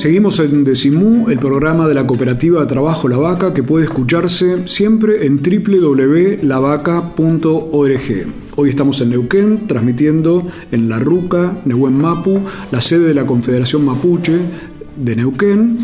[0.00, 4.66] Seguimos en Decimú, el programa de la cooperativa de trabajo La Vaca que puede escucharse
[4.66, 6.40] siempre en www.lavaca.org.
[8.56, 12.40] Hoy estamos en Neuquén, transmitiendo en La Ruca, Nehuen Mapu,
[12.72, 14.38] la sede de la Confederación Mapuche
[14.96, 15.80] de Neuquén.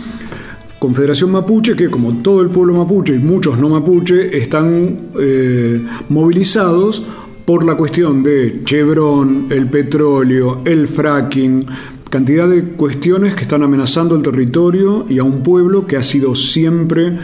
[0.79, 7.05] Confederación Mapuche que, como todo el pueblo mapuche y muchos no mapuche, están eh, movilizados
[7.45, 11.67] por la cuestión de Chevron, el petróleo, el fracking,
[12.11, 16.35] cantidad de cuestiones que están amenazando el territorio y a un pueblo que ha sido
[16.35, 17.19] siempre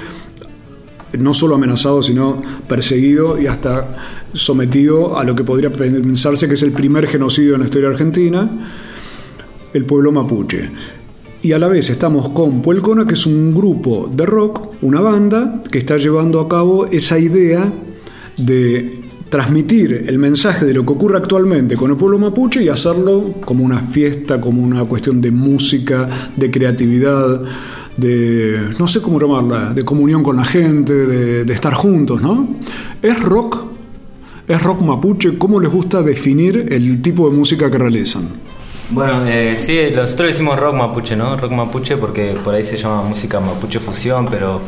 [1.19, 3.97] no solo amenazado, sino perseguido y hasta
[4.33, 8.51] sometido a lo que podría pensarse que es el primer genocidio en la historia argentina,
[9.73, 10.71] el pueblo mapuche.
[11.43, 15.61] Y a la vez estamos con Puelcona, que es un grupo de rock, una banda,
[15.71, 17.71] que está llevando a cabo esa idea
[18.37, 23.37] de transmitir el mensaje de lo que ocurre actualmente con el pueblo mapuche y hacerlo
[23.47, 27.41] como una fiesta, como una cuestión de música, de creatividad,
[27.97, 32.57] de, no sé cómo llamarla, de comunión con la gente, de, estar juntos, ¿no?
[33.01, 33.65] ¿Es rock?
[34.47, 35.39] ¿Es rock mapuche?
[35.39, 38.29] ¿Cómo les gusta definir el tipo de música que realizan?
[38.91, 41.39] Bueno, eh, sí, nosotros decimos rock mapuche, ¿no?
[41.39, 44.61] Rock mapuche porque por ahí se llama música mapuche fusión, pero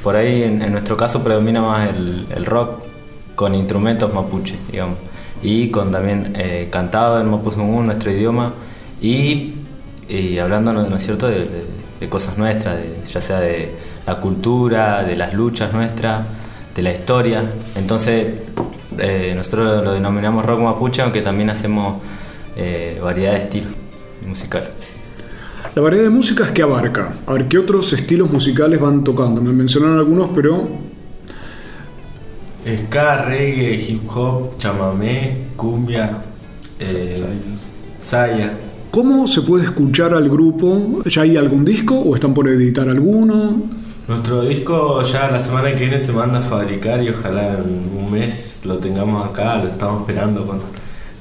[0.00, 2.91] por ahí en, nuestro caso predomina más el, el rock
[3.34, 4.98] con instrumentos mapuche, digamos,
[5.42, 8.54] y con también eh, cantado en mapuzungún, nuestro idioma,
[9.00, 9.54] y,
[10.08, 13.72] y hablando, ¿no es cierto?, de, cosas nuestras, ya sea de
[14.04, 16.26] la cultura, de las luchas nuestras,
[16.74, 17.44] de la historia.
[17.76, 18.26] Entonces,
[18.98, 22.02] eh, nosotros lo denominamos rock mapuche, aunque también hacemos
[22.56, 23.72] eh, variedad de estilos
[24.26, 24.70] musicales.
[25.74, 27.14] La variedad de músicas que abarca.
[27.26, 29.40] A ver, ¿qué otros estilos musicales van tocando?
[29.40, 30.68] Me mencionaron algunos, pero
[32.64, 36.18] Ska, reggae, hip hop, chamamé, cumbia,
[36.78, 37.14] eh,
[37.98, 38.52] saya.
[38.92, 41.00] ¿Cómo se puede escuchar al grupo?
[41.06, 43.62] ¿Ya hay algún disco o están por editar alguno?
[44.06, 48.10] Nuestro disco ya la semana que viene se manda a fabricar y ojalá en un
[48.12, 50.60] mes lo tengamos acá, lo estamos esperando con,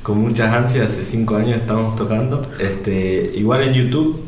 [0.03, 2.45] con muchas ansias, hace cinco años estamos tocando.
[2.59, 4.19] Este, igual en YouTube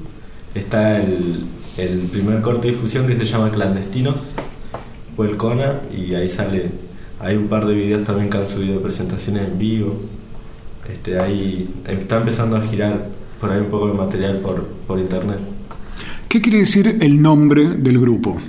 [0.56, 1.46] está el,
[1.78, 4.34] el primer corte de difusión que se llama Clandestinos,
[5.16, 6.72] Puelcona, y ahí sale
[7.24, 9.96] hay un par de videos también que han subido presentaciones en vivo.
[10.92, 13.08] Este, ahí está empezando a girar
[13.40, 15.40] por ahí un poco de material por, por internet.
[16.28, 18.42] ¿Qué quiere decir el nombre del grupo?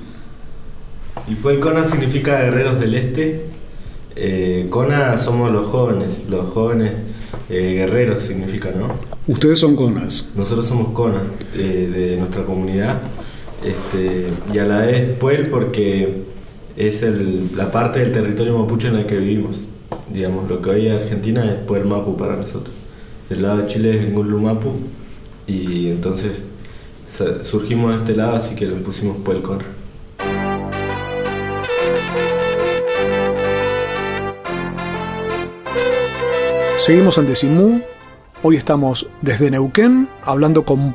[1.29, 3.47] Y pues Kona significa guerreros del este.
[4.17, 6.93] Eh, Kona somos los jóvenes, los jóvenes
[7.49, 8.89] eh, guerreros significa, ¿no?
[9.27, 10.31] Ustedes son Conas.
[10.37, 11.23] Nosotros somos Kona
[11.55, 13.03] eh, de nuestra comunidad.
[13.65, 16.25] Este, y a la vez Puel porque
[16.77, 19.61] es el, la parte del territorio mapuche en la que vivimos.
[20.13, 22.75] Digamos, lo que hoy es Argentina es Puel Mapu para nosotros.
[23.29, 24.73] Del lado de Chile es Ngulu Mapu
[25.47, 26.43] y entonces
[27.43, 29.43] surgimos de este lado, así que le pusimos Puel
[36.79, 37.81] Seguimos ante Simú.
[38.43, 40.95] Hoy estamos desde Neuquén hablando con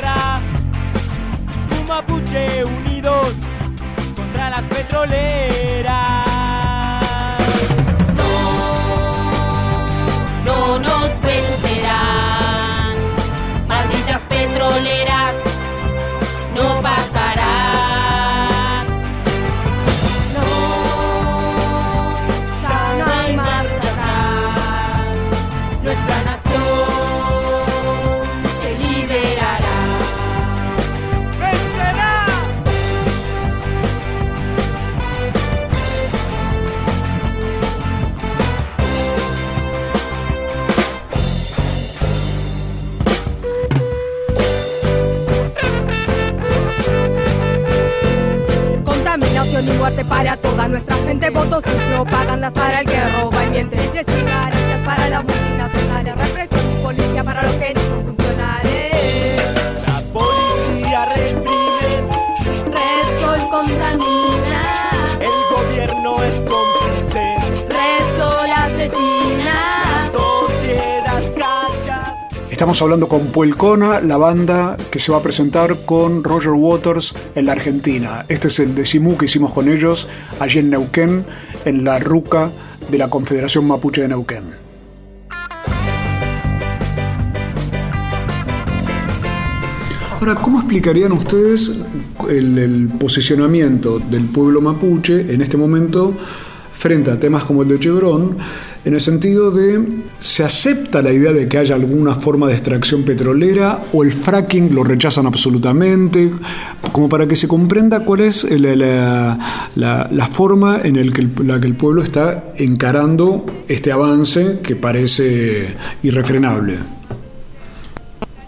[0.00, 3.34] Un mapuche unidos
[4.14, 6.27] contra las petroleras.
[52.48, 53.76] Propagandas para el que roba y miente.
[53.76, 59.86] Leyes y garantías para las multinacionales, represión y policía para los que no son funcionales.
[59.86, 62.08] La policía reprime,
[62.72, 64.62] Red Sol contamina,
[65.20, 67.36] el gobierno es cómplice,
[67.68, 69.56] Red Sol asesina.
[70.12, 72.18] sociedad calla.
[72.50, 77.46] Estamos hablando con Puelcona, la banda que se va a presentar con Roger Waters en
[77.46, 78.24] la Argentina.
[78.28, 80.08] Este es el decimú que hicimos con ellos
[80.40, 81.24] allí en Neuquén,
[81.64, 82.50] en la ruca
[82.90, 84.68] de la Confederación Mapuche de Neuquén.
[90.20, 91.80] Ahora, ¿cómo explicarían ustedes
[92.28, 96.12] el, posicionamiento del pueblo mapuche en este momento
[96.72, 98.36] frente a temas como el de Chevron,
[98.88, 99.84] en el sentido de,
[100.18, 104.74] ¿se acepta la idea de que haya alguna forma de extracción petrolera o el fracking
[104.74, 106.30] lo rechazan absolutamente?
[106.92, 109.38] Como para que se comprenda cuál es la,
[109.76, 114.74] la- la- forma en el que la que el pueblo está encarando este avance que
[114.76, 116.78] parece irrefrenable.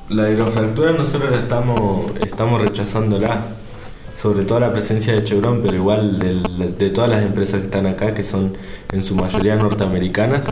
[0.09, 3.45] La aerofractura nosotros estamos, estamos rechazándola,
[4.21, 8.13] sobre todo la presencia de Chevron, pero igual de todas las empresas que están acá,
[8.13, 8.55] que son
[8.93, 10.47] en su mayoría norteamericanas.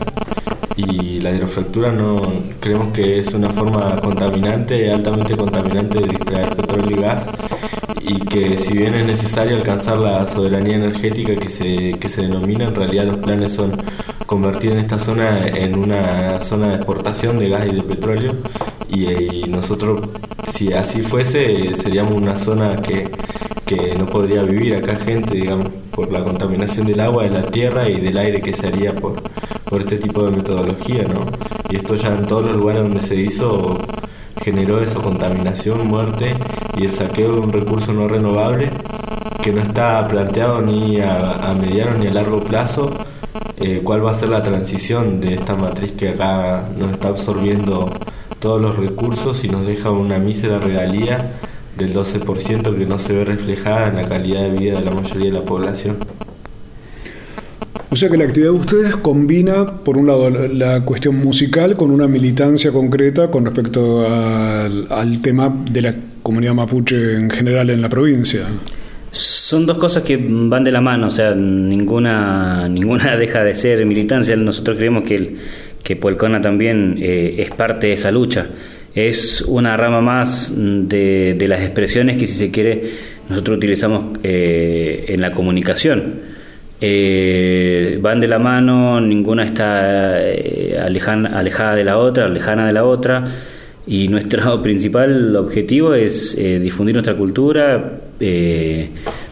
[0.75, 2.19] Y la hidrofractura no
[2.59, 7.27] creemos que es una forma contaminante, altamente contaminante de extraer petróleo y gas
[8.01, 12.65] y que si bien es necesario alcanzar la soberanía energética que se, que se denomina,
[12.65, 13.73] en realidad los planes son
[14.25, 18.31] convertir en esta zona en una zona de exportación de gas y de petróleo
[18.87, 20.01] y, y nosotros
[20.47, 23.11] si así fuese seríamos una zona que,
[23.69, 27.87] que no podría vivir acá gente, digamos, por la contaminación del agua, de la tierra
[27.87, 29.21] y del aire que se haría por,
[29.63, 31.19] por este tipo de metodología, ¿no?
[31.69, 33.77] Y esto ya en todos los lugares donde se hizo
[34.41, 36.33] generó eso, contaminación, muerte
[36.77, 38.71] y el saqueo de un recurso no renovable
[39.43, 42.89] que no está planteado ni a, a mediano ni a largo plazo
[43.57, 47.87] eh, cuál va a ser la transición de esta matriz que acá nos está absorbiendo
[48.39, 51.33] todos los recursos y nos deja una mísera regalía
[51.79, 55.31] del 12% que no se ve reflejada en la calidad de vida de la mayoría
[55.31, 55.97] de la población.
[57.91, 61.89] O sea que la actividad de ustedes combina, por un lado, la, cuestión musical con
[61.89, 67.81] una militancia concreta con respecto al, al tema de la comunidad mapuche en general en
[67.81, 68.41] la provincia.
[69.11, 73.83] Son dos cosas que van de la mano, o sea, ninguna, ninguna deja de ser
[73.85, 74.35] militancia.
[74.35, 75.37] Nosotros creemos que, el,
[75.83, 78.47] que Puelcona también eh, es parte de esa lucha.
[78.95, 82.83] Es una rama más de, de las expresiones que, si se quiere,
[83.29, 86.15] nosotros utilizamos eh, en la comunicación.
[86.81, 92.85] Eh, van de la mano, ninguna está eh, alejada de la otra, lejana de la
[92.85, 93.25] otra.
[93.85, 98.89] Y nuestro principal objetivo es eh, difundir nuestra cultura, eh,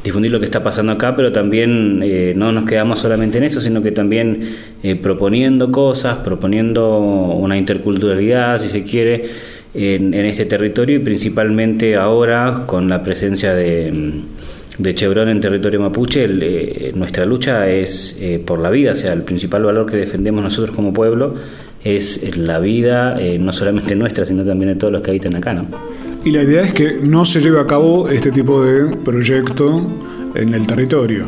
[0.08, 3.62] difundir lo que está pasando acá, pero también eh, no nos quedamos solamente en eso,
[3.62, 9.24] sino que también eh, proponiendo cosas, proponiendo una interculturalidad, si se quiere,
[9.74, 14.24] en, en este territorio y principalmente ahora con la presencia de,
[14.94, 19.14] Chevron en territorio mapuche, el, eh, nuestra lucha es eh, por la vida, o sea,
[19.14, 21.36] el principal valor que defendemos nosotros como pueblo
[21.84, 25.54] es la vida, eh, no solamente nuestra, sino también de todos los que habitan acá,
[25.54, 25.68] ¿no?
[26.28, 29.82] Y la idea es que no se lleve a cabo este tipo de proyecto
[30.36, 31.26] en el territorio.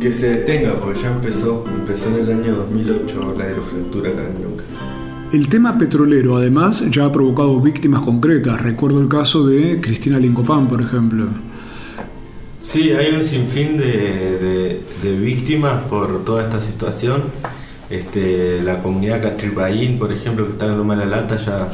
[0.00, 5.36] Que se detenga, porque ya empezó, empezó en el año 2008 la aerofractura acá en.
[5.36, 8.62] El tema petrolero, además, ya ha provocado víctimas concretas.
[8.62, 11.24] Recuerdo el caso de Cristina Lincopán, por ejemplo.
[12.60, 17.22] Sí, hay un sinfín de, de- de víctimas por toda esta situación.
[17.90, 21.68] Este, la comunidad Catripaín, por ejemplo, que está en Loma de la Lata, ya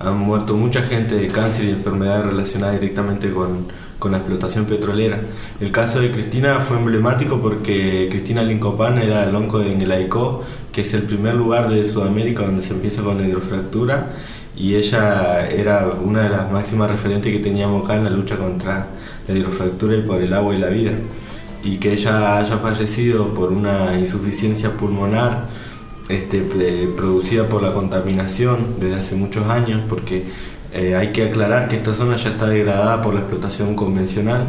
[0.00, 3.66] han muerto mucha gente de cáncer y enfermedades relacionadas directamente con,
[3.98, 5.18] con la explotación petrolera.
[5.60, 10.82] El caso de Cristina fue emblemático porque Cristina Lincopan era el onco de Engelaico, que
[10.82, 14.08] es el primer lugar de Sudamérica donde se empieza con la hidrofractura
[14.56, 18.86] y ella era una de las máximas referentes que teníamos acá en la lucha contra
[19.26, 20.92] la hidrofractura y por el agua y la vida.
[21.64, 25.46] Y que ella haya fallecido por una insuficiencia pulmonar
[26.08, 30.24] este, pre- producida por la contaminación desde hace muchos años, porque
[30.72, 34.46] eh, hay que aclarar que esta zona ya está degradada por la explotación convencional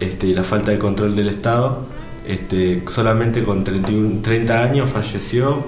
[0.00, 1.84] este, y la falta de control del Estado.
[2.26, 5.64] Este, solamente con 31 30 años falleció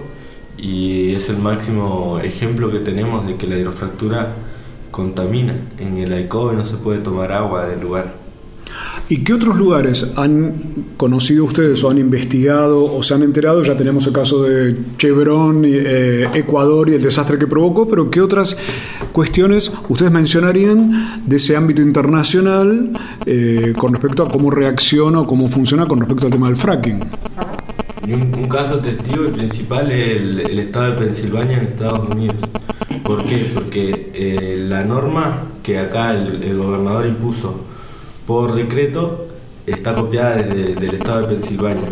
[0.56, 4.34] y es el máximo ejemplo que tenemos de que la hidrofractura
[4.90, 5.56] contamina.
[5.78, 8.21] En el Aicobe no se puede tomar agua del lugar.
[9.12, 10.54] ¿Y qué otros lugares han
[10.96, 13.62] conocido ustedes o han investigado o se han enterado?
[13.62, 18.22] Ya tenemos el caso de Chevron, eh, Ecuador y el desastre que provocó, pero ¿qué
[18.22, 18.56] otras
[19.12, 22.90] cuestiones ustedes mencionarían de ese ámbito internacional
[23.26, 27.00] eh, con respecto a cómo reacciona o cómo funciona con respecto al tema del fracking?
[28.08, 32.36] Un, un caso testigo y principal es el, estado de Pensilvania en Estados Unidos.
[33.04, 33.50] ¿Por qué?
[33.52, 37.71] Porque eh, la norma que acá el gobernador impuso
[38.26, 39.26] por decreto
[39.66, 41.88] está copiada desde, del estado de Pensilvania.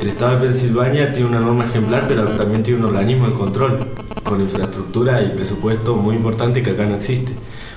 [0.00, 3.78] El estado de Pensilvania tiene una norma ejemplar, pero también tiene un organismo de control
[4.22, 7.32] con infraestructura y presupuesto muy importante que acá no existe.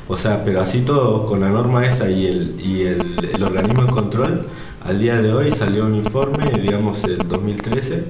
[0.08, 3.91] O sea, pero así todo, con la norma esa y el, y el, organismo de
[3.91, 4.46] control,
[4.84, 8.06] al día de hoy salió un informe, digamos el 2013,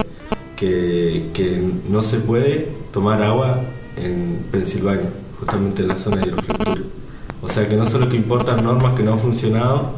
[0.55, 3.61] que, que no se puede tomar agua
[3.97, 6.81] en Pensilvania, justamente en la zona de hidrofractura.
[7.41, 9.93] O sea que no solo que importan normas que no han funcionado,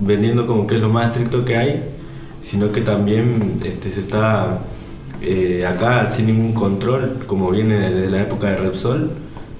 [0.00, 1.84] vendiendo como que es lo más estricto que hay,
[2.42, 4.60] sino que también este, se está
[5.20, 9.10] eh, acá sin ningún control, como viene desde la época de Repsol,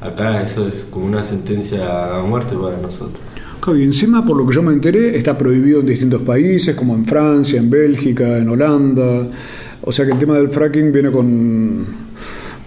[0.00, 3.20] acá eso es como una sentencia a muerte para nosotros.
[3.68, 7.04] Y encima, por lo que yo me enteré, está prohibido en distintos países, como en
[7.06, 9.28] Francia, en Bélgica, en Holanda.
[9.82, 11.86] O sea que el tema del fracking viene con,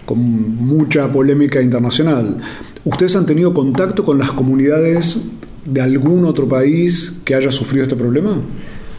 [0.06, 2.38] con mucha polémica internacional.
[2.84, 5.32] ¿Ustedes han tenido contacto con las comunidades
[5.66, 8.40] de algún otro país que haya sufrido este problema?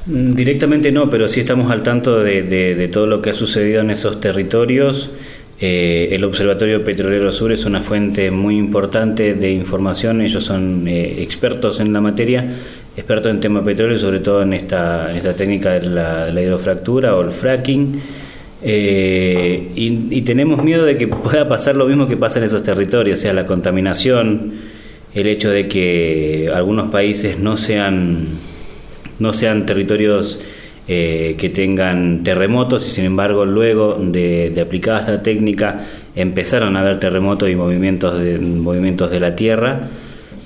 [0.06, 3.90] Mm, Directamente no, pero sí estamos al tanto de, todo lo que ha sucedido en
[3.90, 5.10] esos territorios.
[5.58, 10.20] Eh, el Observatorio Petrolero Sur es una fuente muy importante de información.
[10.20, 12.44] Ellos son eh, expertos en la materia,
[12.96, 17.22] expertos en tema petróleo, sobre todo en esta, en esta técnica de la hidrofractura o
[17.22, 18.00] el fracking.
[18.62, 22.62] Eh, y, y tenemos miedo de que pueda pasar lo mismo que pasa en esos
[22.62, 24.52] territorios, o sea, la contaminación,
[25.14, 28.26] el hecho de que algunos países no sean
[29.18, 30.40] no sean territorios
[30.88, 35.84] eh, que tengan terremotos y sin embargo luego de, de aplicada esta técnica
[36.14, 39.88] empezaron a haber terremotos y movimientos de, movimientos de la tierra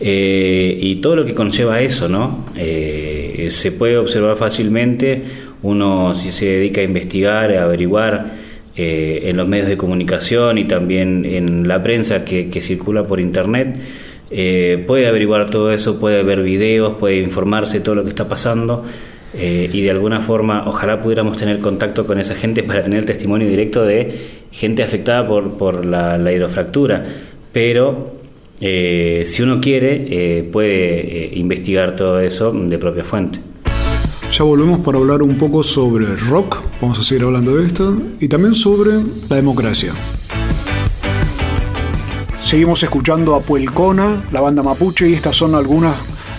[0.01, 2.47] eh, y todo lo que conlleva eso, ¿no?
[2.57, 5.23] Eh, se puede observar fácilmente,
[5.63, 8.33] uno si se dedica a investigar, a averiguar
[8.77, 13.77] eh, en los medios de comunicación y también en la prensa que, circula por internet,
[14.31, 18.85] eh, puede averiguar todo eso, puede ver videos, puede informarse todo lo que está pasando
[19.33, 23.49] eh, y de alguna forma ojalá pudiéramos tener contacto con esa gente para tener testimonio
[23.49, 24.13] directo de
[24.51, 27.05] gente afectada por, por la, la hidrofractura.
[27.53, 28.21] Pero
[28.61, 33.39] eh, si uno quiere, eh, puede investigar todo eso de propia fuente.
[34.33, 38.29] Ya volvemos para hablar un poco sobre rock, vamos a seguir hablando de esto, y
[38.29, 38.93] también sobre
[39.29, 39.93] la democracia.
[42.41, 45.97] Seguimos escuchando a Puelcona, la banda mapuche, y estas son algunas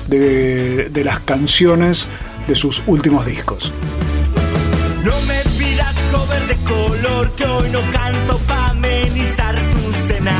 [0.07, 2.07] de, las canciones
[2.47, 3.73] de sus últimos discos.
[5.03, 10.37] No me pidas cover de color que hoy no canto pa' amenizar tu cena.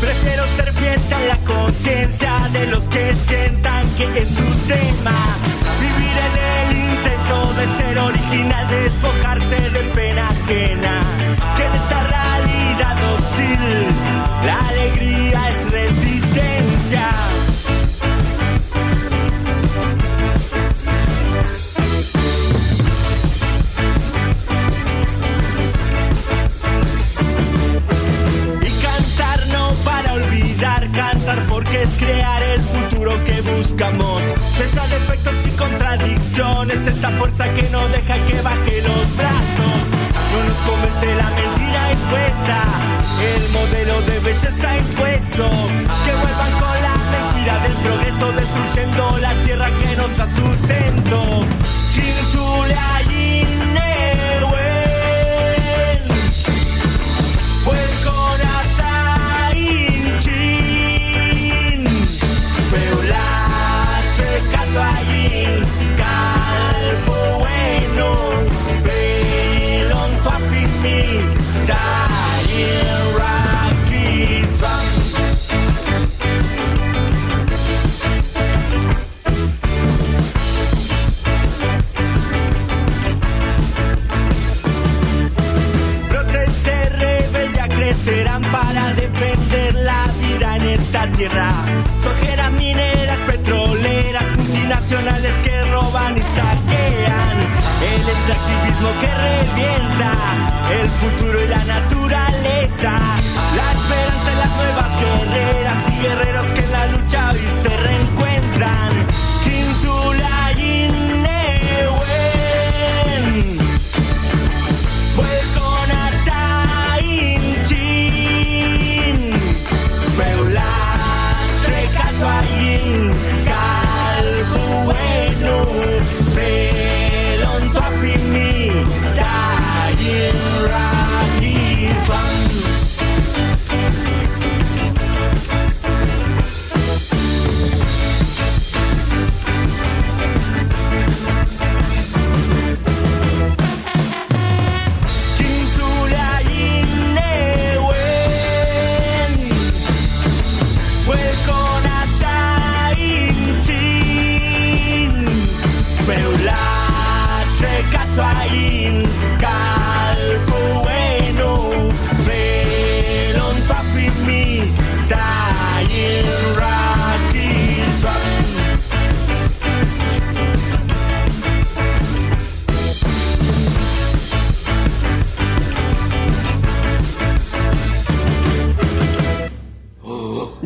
[0.00, 5.16] Prefiero ser fiesta en la conciencia de los que sientan que es su tema.
[5.80, 6.55] Vivir en el
[7.54, 11.00] de ser original, despojarse de pena ajena.
[11.56, 13.86] Que en esa realidad dócil
[14.44, 17.55] la alegría es resistencia.
[36.76, 39.82] Contradicciones, esta fuerza que no deja que baje los brazos.
[40.32, 42.64] No nos convence la mentira impuesta,
[43.34, 45.50] el modelo de belleza impuesto.
[46.04, 51.46] Que vuelvan con la mentira del progreso, destruyendo la tierra que nos da sustento.
[51.94, 53.05] Kirtuleayinewen.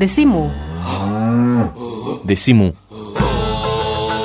[0.01, 0.49] Decimu.
[2.25, 2.73] Decimu.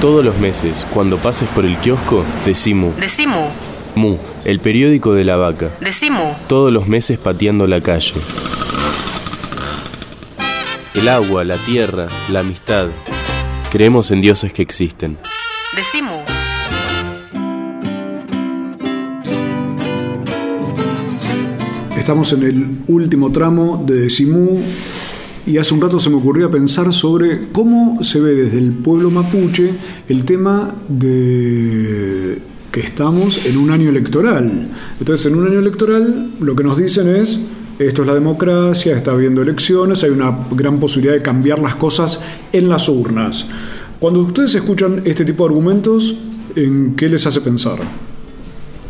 [0.00, 2.92] Todos los meses, cuando pases por el kiosco, Decimu.
[3.00, 3.48] Decimu.
[3.96, 5.70] Mu, el periódico de la vaca.
[5.80, 6.34] Decimu.
[6.46, 8.14] Todos los meses pateando la calle.
[10.94, 12.88] El agua, la tierra, la amistad.
[13.70, 15.16] Creemos en dioses que existen.
[15.74, 16.33] Decimu.
[22.04, 24.60] Estamos en el último tramo de Decimú
[25.46, 29.10] y hace un rato se me ocurrió pensar sobre cómo se ve desde el pueblo
[29.10, 29.70] mapuche
[30.06, 34.68] el tema de que estamos en un año electoral.
[35.00, 37.40] Entonces, en un año electoral lo que nos dicen es,
[37.78, 42.20] esto es la democracia, está habiendo elecciones, hay una gran posibilidad de cambiar las cosas
[42.52, 43.46] en las urnas.
[43.98, 46.18] Cuando ustedes escuchan este tipo de argumentos,
[46.54, 47.78] ¿en qué les hace pensar?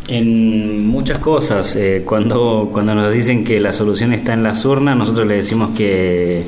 [0.07, 1.75] En muchas cosas.
[1.75, 5.75] Eh, cuando, cuando nos dicen que la solución está en las urnas, nosotros le decimos
[5.75, 6.43] que,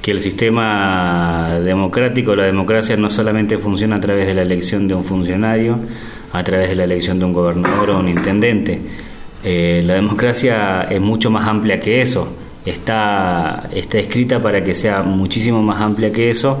[0.00, 4.94] que el sistema democrático, la democracia no solamente funciona a través de la elección de
[4.94, 5.78] un funcionario,
[6.32, 8.80] a través de la elección de un gobernador o un intendente.
[9.44, 12.32] Eh, la democracia es mucho más amplia que eso.
[12.64, 16.58] Está, está escrita para que sea muchísimo más amplia que eso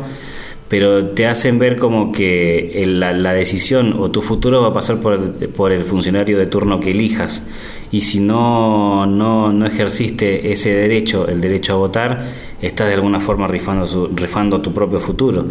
[0.68, 4.72] pero te hacen ver como que el- la, la decisión o tu futuro va a
[4.72, 7.46] pasar por, por el funcionario de turno que elijas.
[7.90, 12.26] Y si no, no, no ejerciste ese derecho, el derecho a votar,
[12.60, 15.46] estás de alguna forma rifando, su- rifando tu propio futuro.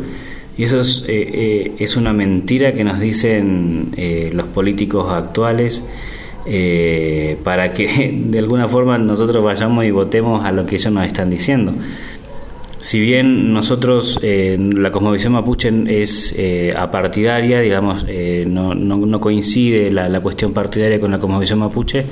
[0.56, 5.84] Y eso es, eh, eh, es una mentira que nos dicen eh, los políticos actuales
[6.46, 11.06] eh, para que de alguna forma nosotros vayamos y votemos a lo que ellos nos
[11.06, 11.74] están diciendo.
[12.88, 20.22] Si bien nosotros, eh, la cosmovisión mapuche es eh, apartidaria, digamos, eh, no, coincide la,
[20.22, 22.06] cuestión partidaria con la cosmovisión mapuche,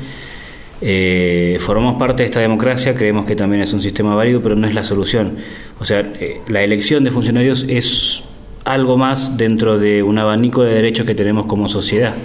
[0.82, 4.68] eh, formamos parte de esta democracia, creemos que también es un sistema válido, pero no
[4.68, 5.38] es la solución.
[5.80, 6.06] O sea,
[6.50, 8.26] la elección de funcionarios es
[8.66, 12.16] algo más dentro de un abanico de derechos que tenemos como sociedad.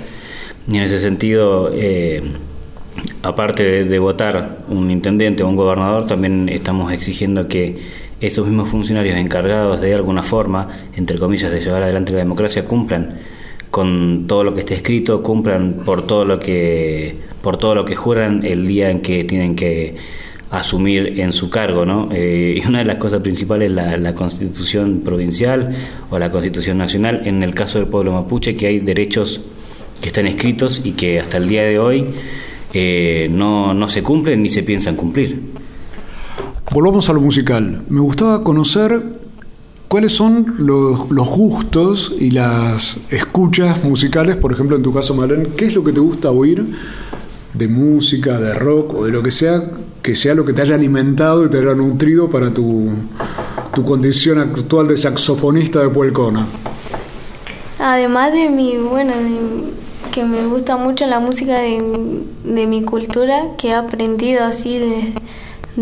[0.66, 1.70] Y en ese sentido,
[3.22, 8.68] aparte de, de votar un intendente o un gobernador, también estamos exigiendo que esos mismos
[8.68, 13.18] funcionarios encargados de alguna forma, entre comillas, de llevar adelante la democracia, cumplan
[13.70, 17.94] con todo lo que esté escrito, cumplan por todo lo que por todo lo que
[17.94, 19.96] juran el día en que tienen que
[20.50, 22.08] asumir en su cargo, ¿no?
[22.12, 25.70] Eh, y una de las cosas principales es la, Constitución provincial
[26.10, 27.22] o la Constitución nacional.
[27.24, 29.40] En el caso del pueblo mapuche, que hay derechos
[30.02, 32.04] que están escritos y que hasta el día de hoy
[32.74, 35.40] eh, no, no se cumplen ni se piensan cumplir.
[36.72, 37.82] Volvamos a lo musical.
[37.88, 39.02] Me gustaba conocer
[39.88, 45.66] cuáles son los, gustos y las escuchas musicales, por ejemplo, en tu caso, Malen, ¿qué
[45.66, 46.64] es lo que te gusta oír
[47.54, 49.62] de música, de rock o de lo que sea,
[50.02, 52.90] que sea lo que te haya alimentado y te haya nutrido para tu,
[53.74, 56.46] tu condición actual de saxofonista de Puelcona?
[57.80, 59.70] Además de mi, bueno, de-
[60.12, 61.82] que me gusta mucho la música de,
[62.44, 65.12] de mi cultura, que he aprendido así de-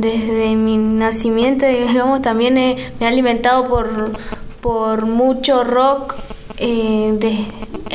[0.01, 4.13] desde mi nacimiento, digamos, también he- me he alimentado por,
[4.61, 6.15] por mucho rock,
[6.59, 7.47] eh,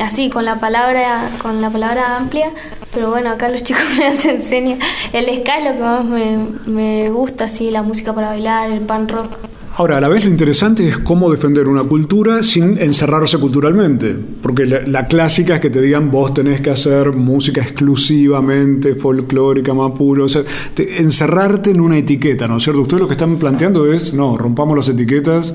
[0.02, 2.50] así con la palabra, con la palabra amplia,
[2.92, 4.78] pero bueno, acá los chicos me hacen enseñan.
[5.12, 8.80] El ska es lo que más me, me gusta, así, la música para bailar, el
[8.80, 9.36] pan rock.
[9.76, 14.16] Ahora, a la vez lo interesante es cómo defender una cultura sin encerrarse culturalmente.
[14.40, 19.74] Porque la, la clásica es que te digan vos tenés que hacer música exclusivamente folclórica,
[19.74, 20.22] mapuche.
[20.22, 20.42] O sea,
[20.74, 22.82] te- encerrarte en una etiqueta, ¿no es cierto?
[22.82, 25.54] Ustedes lo que están planteando es, no, rompamos las etiquetas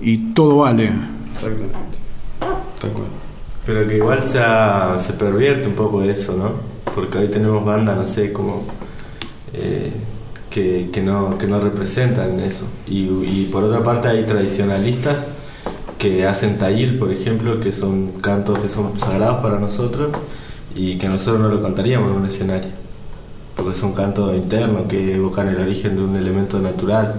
[0.00, 0.92] y todo vale.
[1.34, 1.74] Exactamente.
[2.80, 3.06] Tal cual.
[3.66, 6.50] Pero que igual se, ha- se pervierte un poco eso, ¿no?
[6.94, 8.64] Porque hoy tenemos bandas, no sé, como
[9.52, 9.90] eh,
[10.56, 12.66] que, que no, que no representan eso.
[12.86, 15.26] Y, y por otra parte hay tradicionalistas
[15.98, 20.12] que hacen tayil, por ejemplo, que son cantos que son sagrados para nosotros
[20.74, 22.70] y que nosotros no lo cantaríamos en un escenario.
[23.54, 27.16] Porque son cantos internos que evocan el origen de un elemento natural.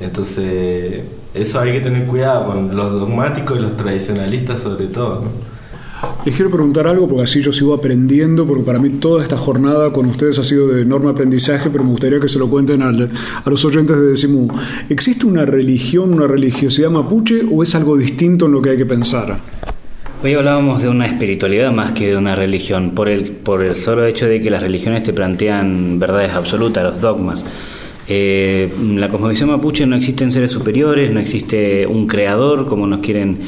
[0.00, 1.02] Entonces,
[1.34, 5.53] eso hay que tener cuidado con los dogmáticos y los tradicionalistas sobre todo, ¿no?
[6.24, 9.92] Les quiero preguntar algo porque así yo sigo aprendiendo, porque para mí toda esta jornada
[9.92, 12.92] con ustedes ha sido de enorme aprendizaje, pero me gustaría que se lo cuenten a
[13.50, 14.48] los oyentes de Decimú.
[14.88, 18.86] ¿Existe una religión, una religiosidad mapuche o es algo distinto en lo que hay que
[18.86, 19.38] pensar?
[20.22, 24.06] Hoy hablábamos de una espiritualidad más que de una religión, por el, por el solo
[24.06, 27.44] hecho de que las religiones te plantean verdades absolutas, los dogmas.
[28.08, 33.38] Eh, la cosmovisión mapuche no existen seres superiores, no existe un creador como nos quieren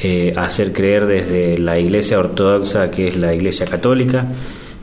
[0.00, 4.26] eh, hacer creer desde la iglesia ortodoxa, que es la iglesia católica.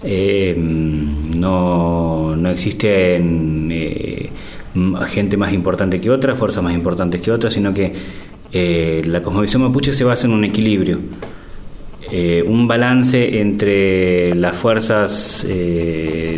[0.08, 4.30] Eh, no, no existen eh,
[5.08, 7.92] gente más importante que otra, fuerzas más importantes que otras, sino que
[8.52, 11.00] eh, la cosmovisión mapuche se basa en un equilibrio,
[12.46, 15.46] un balance entre las fuerzas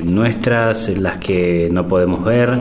[0.05, 2.57] nuestras, las que no podemos ver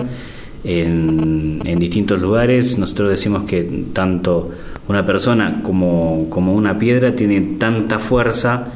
[0.66, 2.78] en, distintos lugares.
[2.78, 4.50] Nosotros decimos que tanto
[4.88, 8.72] una persona como, como una piedra tiene tanta fuerza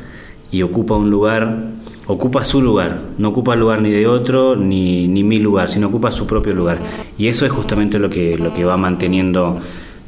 [0.51, 1.65] y ocupa un lugar,
[2.07, 5.89] ocupa su lugar, no ocupa el lugar ni de otro ni, ni mi lugar, sino
[5.89, 6.79] ocupa su propio lugar.
[7.19, 9.59] Y eso es justamente lo que, lo que va manteniendo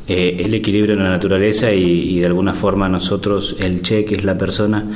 [0.07, 4.17] eh, el equilibrio en la naturaleza y, y de alguna forma nosotros, el Che, que
[4.17, 4.87] es la persona,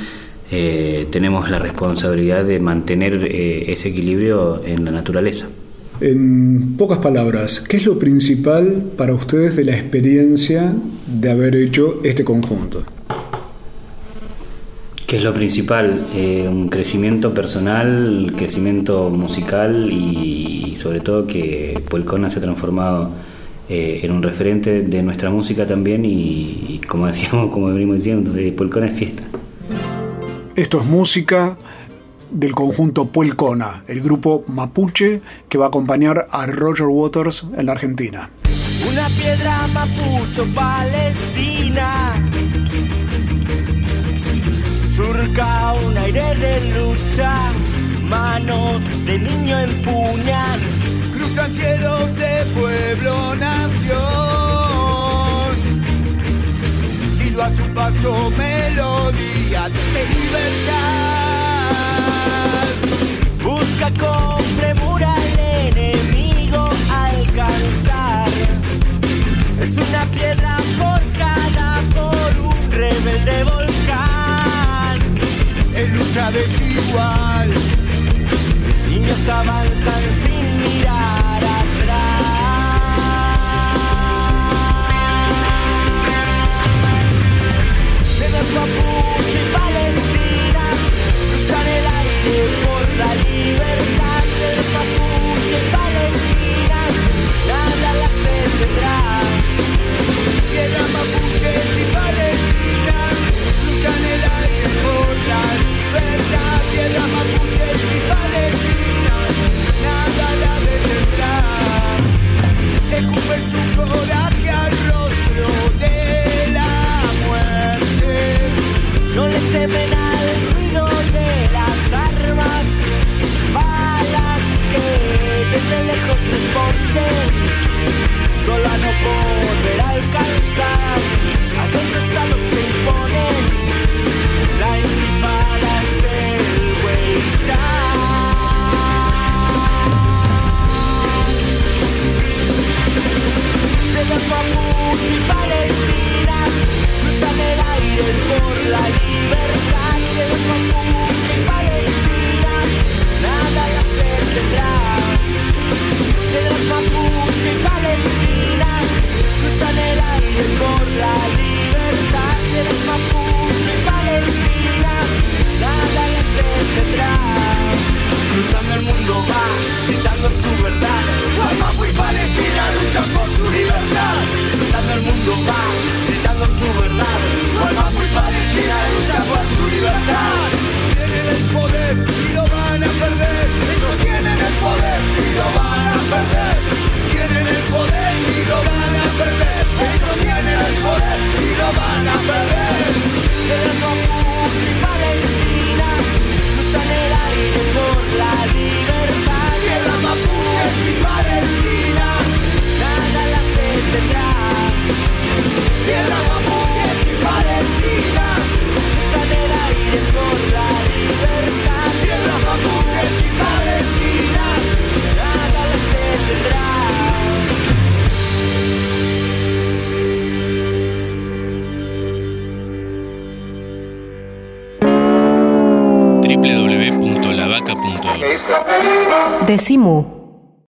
[0.49, 5.49] eh, tenemos la responsabilidad de mantener eh, ese equilibrio en la naturaleza.
[5.99, 10.75] En pocas palabras, ¿qué es lo principal para ustedes de la experiencia
[11.07, 12.83] de haber hecho este conjunto?
[15.07, 16.05] ¿Qué es lo principal?
[16.13, 23.09] Eh, un crecimiento personal, crecimiento musical y, sobre todo que Puelcona se ha transformado
[23.67, 28.31] eh, en un referente de nuestra música también y, y como decíamos, como venimos diciendo,
[28.33, 29.23] de Puelcona es fiesta.
[30.55, 31.57] Esto es música
[32.31, 37.71] del conjunto Puelcona, el grupo mapuche que va a acompañar a Roger Waters en la
[37.73, 38.29] Argentina.
[38.89, 42.13] Una piedra mapucho palestina
[44.97, 47.33] surca un aire de lucha,
[48.03, 50.59] manos de niño empuñan,
[51.13, 53.97] cruzan cielos de pueblo nación.
[57.15, 61.26] Silba su paso melodía de libertad.
[63.43, 68.29] Busca con premura al enemigo alcanzar.
[69.61, 74.99] Es una piedra forjada por un rebelde volcán.
[75.75, 77.53] En lucha desigual,
[78.89, 80.03] niños avanzan